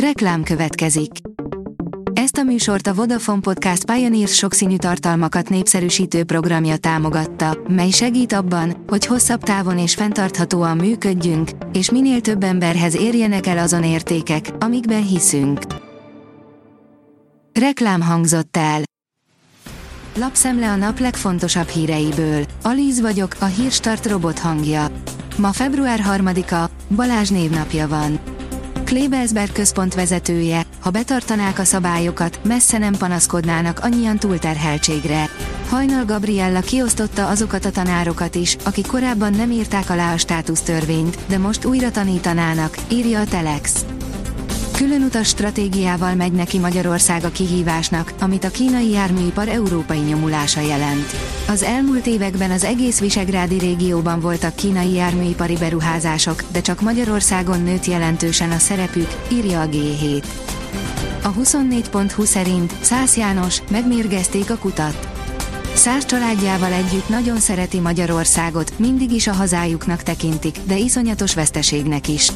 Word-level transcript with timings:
Reklám 0.00 0.42
következik. 0.42 1.10
Ezt 2.12 2.36
a 2.36 2.42
műsort 2.42 2.86
a 2.86 2.94
Vodafone 2.94 3.40
Podcast 3.40 3.84
Pioneers 3.84 4.34
sokszínű 4.34 4.76
tartalmakat 4.76 5.48
népszerűsítő 5.48 6.24
programja 6.24 6.76
támogatta, 6.76 7.58
mely 7.68 7.90
segít 7.90 8.32
abban, 8.32 8.84
hogy 8.86 9.06
hosszabb 9.06 9.42
távon 9.42 9.78
és 9.78 9.94
fenntarthatóan 9.94 10.76
működjünk, 10.76 11.50
és 11.72 11.90
minél 11.90 12.20
több 12.20 12.42
emberhez 12.42 12.96
érjenek 12.96 13.46
el 13.46 13.58
azon 13.58 13.84
értékek, 13.84 14.50
amikben 14.58 15.06
hiszünk. 15.06 15.60
Reklám 17.52 18.00
hangzott 18.00 18.56
el. 18.56 18.82
Lapszemle 20.18 20.70
a 20.70 20.76
nap 20.76 20.98
legfontosabb 20.98 21.68
híreiből. 21.68 22.44
Alíz 22.62 23.00
vagyok, 23.00 23.36
a 23.40 23.44
hírstart 23.44 24.06
robot 24.06 24.38
hangja. 24.38 24.86
Ma 25.36 25.52
február 25.52 26.00
3-a, 26.08 26.70
Balázs 26.94 27.28
névnapja 27.28 27.88
van. 27.88 28.35
Klebelsberg 28.86 29.52
központ 29.52 29.94
vezetője, 29.94 30.62
ha 30.80 30.90
betartanák 30.90 31.58
a 31.58 31.64
szabályokat, 31.64 32.40
messze 32.44 32.78
nem 32.78 32.92
panaszkodnának 32.98 33.78
annyian 33.78 34.18
túlterheltségre. 34.18 35.28
Hajnal 35.68 36.04
Gabriella 36.04 36.60
kiosztotta 36.60 37.28
azokat 37.28 37.64
a 37.64 37.70
tanárokat 37.70 38.34
is, 38.34 38.56
akik 38.64 38.86
korábban 38.86 39.32
nem 39.32 39.50
írták 39.50 39.90
alá 39.90 40.12
a 40.12 40.16
státusztörvényt, 40.16 41.18
de 41.28 41.38
most 41.38 41.64
újra 41.64 41.90
tanítanának, 41.90 42.76
írja 42.88 43.20
a 43.20 43.24
Telex. 43.24 43.84
Külön 44.76 45.02
utas 45.02 45.28
stratégiával 45.28 46.14
megy 46.14 46.32
neki 46.32 46.58
Magyarország 46.58 47.24
a 47.24 47.30
kihívásnak, 47.30 48.12
amit 48.20 48.44
a 48.44 48.50
kínai 48.50 48.90
járműipar 48.90 49.48
európai 49.48 49.98
nyomulása 49.98 50.60
jelent. 50.60 51.06
Az 51.48 51.62
elmúlt 51.62 52.06
években 52.06 52.50
az 52.50 52.64
egész 52.64 53.00
Visegrádi 53.00 53.58
régióban 53.58 54.20
voltak 54.20 54.54
kínai 54.54 54.92
járműipari 54.92 55.56
beruházások, 55.56 56.42
de 56.52 56.60
csak 56.60 56.80
Magyarországon 56.80 57.62
nőtt 57.62 57.84
jelentősen 57.84 58.50
a 58.50 58.58
szerepük, 58.58 59.08
írja 59.32 59.60
a 59.60 59.68
G7. 59.68 60.24
A 61.22 61.32
24.20 61.32 62.24
szerint 62.24 62.74
Szász 62.80 63.16
János 63.16 63.62
megmérgezték 63.70 64.50
a 64.50 64.56
kutat. 64.56 65.08
Száz 65.74 66.06
családjával 66.06 66.72
együtt 66.72 67.08
nagyon 67.08 67.38
szereti 67.38 67.78
Magyarországot, 67.78 68.78
mindig 68.78 69.12
is 69.12 69.26
a 69.26 69.32
hazájuknak 69.32 70.02
tekintik, 70.02 70.58
de 70.66 70.76
iszonyatos 70.76 71.34
veszteségnek 71.34 72.08
is. 72.08 72.30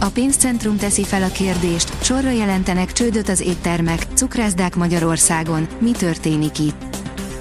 A 0.00 0.08
pénzcentrum 0.08 0.76
teszi 0.76 1.04
fel 1.04 1.22
a 1.22 1.32
kérdést, 1.32 2.04
sorra 2.04 2.30
jelentenek 2.30 2.92
csődöt 2.92 3.28
az 3.28 3.40
éttermek, 3.40 4.06
cukrászdák 4.14 4.76
Magyarországon, 4.76 5.68
mi 5.78 5.90
történik 5.90 6.58
itt? 6.58 6.96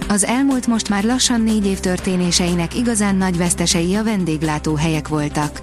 Az 0.07 0.25
elmúlt 0.25 0.67
most 0.67 0.89
már 0.89 1.03
lassan 1.03 1.41
négy 1.41 1.65
év 1.65 1.79
történéseinek 1.79 2.75
igazán 2.75 3.15
nagy 3.15 3.37
vesztesei 3.37 3.95
a 3.95 4.03
vendéglátóhelyek 4.03 5.07
voltak. 5.07 5.61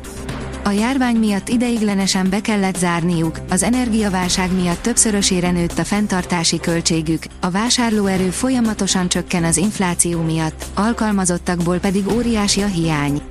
A 0.64 0.70
járvány 0.70 1.16
miatt 1.16 1.48
ideiglenesen 1.48 2.30
be 2.30 2.40
kellett 2.40 2.76
zárniuk, 2.76 3.40
az 3.50 3.62
energiaválság 3.62 4.52
miatt 4.52 4.82
többszörösére 4.82 5.50
nőtt 5.50 5.78
a 5.78 5.84
fenntartási 5.84 6.60
költségük, 6.60 7.22
a 7.40 7.50
vásárlóerő 7.50 8.30
folyamatosan 8.30 9.08
csökken 9.08 9.44
az 9.44 9.56
infláció 9.56 10.22
miatt, 10.22 10.64
alkalmazottakból 10.74 11.78
pedig 11.78 12.08
óriási 12.12 12.60
a 12.62 12.66
hiány. 12.66 13.22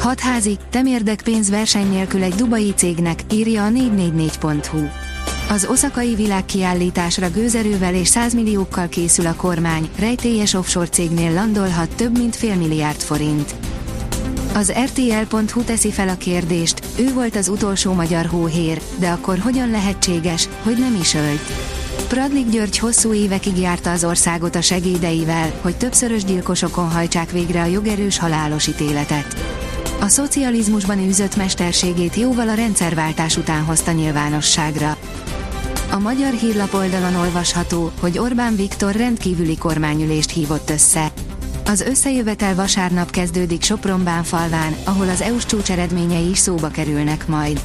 Hatházi, 0.00 0.58
temérdek 0.70 1.22
pénz 1.22 1.50
verseny 1.50 1.90
nélkül 1.90 2.22
egy 2.22 2.34
dubai 2.34 2.72
cégnek, 2.76 3.20
írja 3.32 3.64
a 3.64 3.68
444.hu. 3.68 4.86
Az 5.48 5.66
oszakai 5.70 6.14
világkiállításra 6.14 7.30
gőzerővel 7.30 7.94
és 7.94 8.08
100 8.08 8.34
milliókkal 8.34 8.88
készül 8.88 9.26
a 9.26 9.34
kormány, 9.34 9.88
rejtélyes 9.98 10.54
offshore 10.54 10.86
cégnél 10.86 11.32
landolhat 11.32 11.96
több 11.96 12.18
mint 12.18 12.36
fél 12.36 12.54
milliárd 12.54 13.00
forint. 13.00 13.54
Az 14.54 14.72
RTL.hu 14.84 15.62
teszi 15.62 15.90
fel 15.90 16.08
a 16.08 16.16
kérdést, 16.16 16.80
ő 16.98 17.12
volt 17.12 17.36
az 17.36 17.48
utolsó 17.48 17.92
magyar 17.92 18.26
hóhér, 18.26 18.80
de 18.98 19.08
akkor 19.08 19.38
hogyan 19.38 19.70
lehetséges, 19.70 20.48
hogy 20.62 20.78
nem 20.78 20.96
is 21.00 21.14
ölt? 21.14 21.42
Pradlik 22.08 22.48
György 22.48 22.78
hosszú 22.78 23.12
évekig 23.12 23.58
járta 23.58 23.90
az 23.90 24.04
országot 24.04 24.54
a 24.54 24.60
segédeivel, 24.60 25.52
hogy 25.60 25.76
többszörös 25.76 26.24
gyilkosokon 26.24 26.90
hajtsák 26.90 27.30
végre 27.30 27.62
a 27.62 27.66
jogerős 27.66 28.18
halálos 28.18 28.66
ítéletet. 28.66 29.36
A 30.00 30.08
szocializmusban 30.08 30.98
űzött 30.98 31.36
mesterségét 31.36 32.14
jóval 32.14 32.48
a 32.48 32.54
rendszerváltás 32.54 33.36
után 33.36 33.64
hozta 33.64 33.92
nyilvánosságra. 33.92 34.96
A 35.90 35.98
magyar 35.98 36.32
hírlap 36.32 36.74
oldalon 36.74 37.14
olvasható, 37.14 37.90
hogy 38.00 38.18
Orbán 38.18 38.56
Viktor 38.56 38.94
rendkívüli 38.94 39.58
kormányülést 39.58 40.30
hívott 40.30 40.70
össze. 40.70 41.12
Az 41.64 41.80
összejövetel 41.80 42.54
vasárnap 42.54 43.10
kezdődik 43.10 43.62
Sopronbán 43.62 44.22
falván, 44.22 44.74
ahol 44.84 45.08
az 45.08 45.20
EU-s 45.20 45.46
csúcs 45.46 45.70
eredményei 45.70 46.30
is 46.30 46.38
szóba 46.38 46.68
kerülnek 46.68 47.26
majd. 47.26 47.60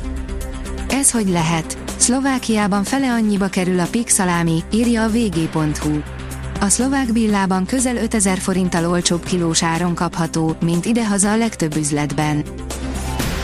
Ez 0.90 1.12
hogy 1.12 1.30
lehet? 1.30 1.78
Szlovákiában 1.98 2.84
fele 2.84 3.12
annyiba 3.12 3.48
kerül 3.48 3.80
a 3.80 3.88
pixalámi, 3.92 4.64
írja 4.72 5.04
a 5.04 5.10
vg.hu. 5.10 6.15
A 6.60 6.70
szlovák 6.70 7.14
billában 7.14 7.66
közel 7.66 7.96
5000 7.96 8.38
forinttal 8.38 8.90
olcsóbb 8.90 9.24
kilós 9.24 9.64
áron 9.64 9.96
kapható, 9.96 10.56
mint 10.62 10.86
idehaza 10.86 11.32
a 11.32 11.38
legtöbb 11.38 11.76
üzletben. 11.76 12.44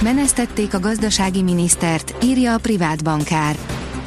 Menesztették 0.02 0.74
a 0.74 0.80
gazdasági 0.80 1.42
minisztert, 1.42 2.24
írja 2.24 2.54
a 2.54 2.58
privát 2.58 3.04
bankár. 3.04 3.56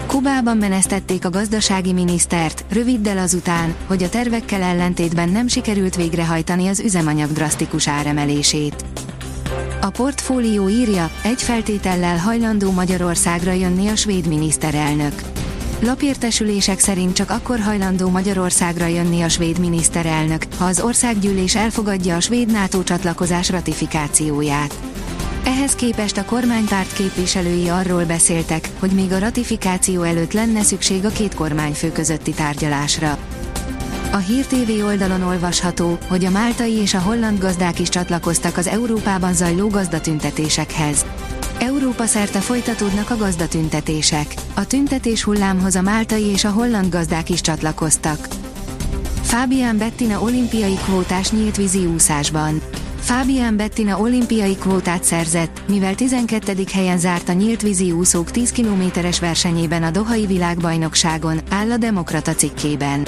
Kubában 0.07 0.57
menesztették 0.57 1.25
a 1.25 1.31
gazdasági 1.31 1.93
minisztert, 1.93 2.65
röviddel 2.73 3.19
azután, 3.19 3.75
hogy 3.87 4.03
a 4.03 4.09
tervekkel 4.09 4.63
ellentétben 4.63 5.29
nem 5.29 5.49
sikerült 5.49 5.97
végrehajtani 5.97 6.69
az 6.69 6.81
üzemanyag 6.81 7.33
drasztikus 7.33 7.89
áremelését. 7.89 8.85
A 9.81 9.91
portfólió 9.91 10.69
írja, 10.69 11.11
egy 11.23 11.43
feltétellel 11.43 12.19
hajlandó 12.19 12.71
Magyarországra 12.71 13.53
jönni 13.53 13.89
a 13.89 13.97
svéd 13.97 14.27
miniszterelnök. 14.27 15.15
Lapértesülések 15.81 16.79
szerint 16.79 17.15
csak 17.15 17.31
akkor 17.31 17.59
hajlandó 17.61 18.09
Magyarországra 18.09 18.87
jönni 18.87 19.23
a 19.23 19.29
svéd 19.29 19.59
miniszterelnök, 19.59 20.43
ha 20.59 20.65
az 20.65 20.81
országgyűlés 20.81 21.57
elfogadja 21.57 22.17
a 22.17 22.21
svéd 22.21 22.51
NATO 22.51 22.83
csatlakozás 22.83 23.51
ratifikációját. 23.51 24.75
Ehhez 25.45 25.75
képest 25.75 26.17
a 26.17 26.25
kormánypárt 26.25 26.93
képviselői 26.93 27.69
arról 27.69 28.05
beszéltek, 28.05 28.71
hogy 28.79 28.91
még 28.91 29.13
a 29.13 29.19
ratifikáció 29.19 30.03
előtt 30.03 30.33
lenne 30.33 30.63
szükség 30.63 31.05
a 31.05 31.09
két 31.11 31.35
kormányfő 31.35 31.93
közötti 31.93 32.31
tárgyalásra. 32.31 33.19
A 34.13 34.17
Hír 34.17 34.47
TV 34.47 34.85
oldalon 34.85 35.23
olvasható, 35.23 35.99
hogy 36.09 36.25
a 36.25 36.31
máltai 36.31 36.73
és 36.73 36.95
a 36.95 36.99
holland 37.01 37.39
gazdák 37.39 37.79
is 37.81 37.89
csatlakoztak 37.89 38.57
az 38.57 38.67
Európában 38.67 39.35
zajló 39.35 39.69
gazdatüntetésekhez. 39.69 41.05
Európa 41.59 42.07
szerte 42.07 42.41
folytatódnak 42.41 43.11
a 43.11 43.17
gazdatüntetések. 43.17 44.35
A 44.55 44.67
tüntetés 44.67 45.23
hullámhoz 45.23 45.75
a 45.75 45.83
máltai 45.83 46.25
és 46.25 46.45
a 46.45 46.51
holland 46.51 46.93
gazdák 46.93 47.31
is 47.31 47.41
csatlakoztak. 47.41 48.29
Fábián 49.23 49.79
Bettina 49.79 50.23
olimpiai 50.23 50.75
kvótás 50.75 51.31
nyílt 51.31 51.57
vízi 51.57 51.87
úszásban. 51.87 52.61
Fábián 52.99 53.57
Bettina 53.57 54.01
olimpiai 54.01 54.57
kvótát 54.57 55.05
szerzett, 55.05 55.63
mivel 55.69 55.95
12. 55.95 56.55
helyen 56.73 56.99
zárt 56.99 57.29
a 57.29 57.33
nyílt 57.33 57.63
vízi 57.63 57.93
úszók 57.93 58.31
10 58.31 58.51
kilométeres 58.51 59.21
versenyében 59.21 59.83
a 59.83 59.91
Dohai 59.91 60.27
világbajnokságon, 60.27 61.41
áll 61.51 61.71
a 61.71 61.77
Demokrata 61.77 62.35
cikkében. 62.35 63.07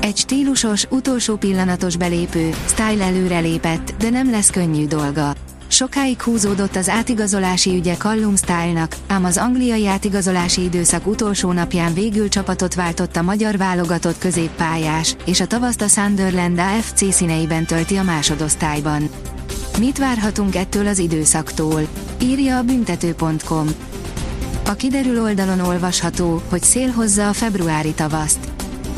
Egy 0.00 0.16
stílusos, 0.16 0.86
utolsó 0.90 1.36
pillanatos 1.36 1.96
belépő, 1.96 2.50
style 2.66 3.04
előrelépett, 3.04 3.94
de 3.98 4.10
nem 4.10 4.30
lesz 4.30 4.50
könnyű 4.50 4.86
dolga. 4.86 5.34
Sokáig 5.68 6.22
húzódott 6.22 6.76
az 6.76 6.88
átigazolási 6.88 7.76
ügye 7.76 7.94
Callum 7.94 8.36
Style-nak, 8.36 8.96
ám 9.06 9.24
az 9.24 9.36
angliai 9.36 9.86
átigazolási 9.86 10.62
időszak 10.62 11.06
utolsó 11.06 11.52
napján 11.52 11.94
végül 11.94 12.28
csapatot 12.28 12.74
váltott 12.74 13.16
a 13.16 13.22
magyar 13.22 13.56
válogatott 13.56 14.18
középpályás, 14.18 15.16
és 15.24 15.40
a 15.40 15.46
tavaszt 15.46 15.80
a 15.80 15.88
Sunderland 15.88 16.58
AFC 16.58 17.12
színeiben 17.12 17.66
tölti 17.66 17.96
a 17.96 18.02
másodosztályban. 18.02 19.08
Mit 19.78 19.98
várhatunk 19.98 20.54
ettől 20.56 20.86
az 20.86 20.98
időszaktól? 20.98 21.80
Írja 22.22 22.56
a 22.56 22.62
büntető.com. 22.62 23.66
A 24.66 24.74
kiderül 24.74 25.22
oldalon 25.22 25.60
olvasható, 25.60 26.42
hogy 26.48 26.62
szél 26.62 26.90
hozza 26.90 27.28
a 27.28 27.32
februári 27.32 27.92
tavaszt. 27.92 28.55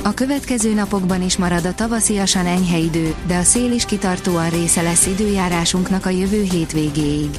A 0.08 0.14
következő 0.14 0.74
napokban 0.74 1.22
is 1.22 1.36
marad 1.36 1.64
a 1.64 1.74
tavasziasan 1.74 2.46
enyhe 2.46 2.78
idő, 2.78 3.14
de 3.26 3.36
a 3.36 3.42
szél 3.42 3.72
is 3.72 3.84
kitartóan 3.84 4.50
része 4.50 4.82
lesz 4.82 5.06
időjárásunknak 5.06 6.06
a 6.06 6.08
jövő 6.08 6.42
hétvégéig. 6.42 7.30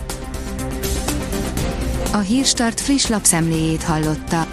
A 2.11 2.17
Hírstart 2.17 2.79
friss 2.79 3.07
lapszemléjét 3.07 3.83
hallotta. 3.83 4.47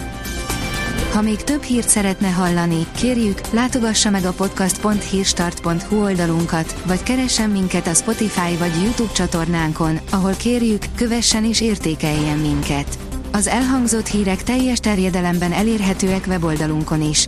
Ha 1.13 1.21
még 1.21 1.43
több 1.43 1.61
hírt 1.61 1.89
szeretne 1.89 2.27
hallani, 2.27 2.85
kérjük, 2.95 3.41
látogassa 3.51 4.09
meg 4.09 4.25
a 4.25 4.31
podcast.hírstart.hu 4.31 6.03
oldalunkat, 6.03 6.81
vagy 6.85 7.03
keressen 7.03 7.49
minket 7.49 7.87
a 7.87 7.93
Spotify 7.93 8.55
vagy 8.59 8.81
YouTube 8.83 9.13
csatornánkon, 9.13 9.99
ahol 10.11 10.33
kérjük, 10.33 10.83
kövessen 10.95 11.45
és 11.45 11.61
értékeljen 11.61 12.37
minket. 12.37 12.97
Az 13.31 13.47
elhangzott 13.47 14.07
hírek 14.07 14.43
teljes 14.43 14.79
terjedelemben 14.79 15.51
elérhetőek 15.51 16.25
weboldalunkon 16.27 17.01
is. 17.01 17.27